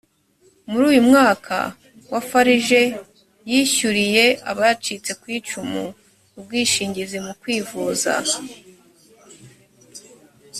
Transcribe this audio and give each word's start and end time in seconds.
muri 0.69 0.83
uyu 0.91 1.01
mwaka 1.09 1.57
wa 2.11 2.21
farg 2.29 2.69
yishyuriye 3.51 4.25
abacitse 4.51 5.11
ku 5.21 5.25
icumu 5.37 5.83
ubwishingizi 6.39 7.17
mu 7.25 7.33
kwivuza 7.41 8.13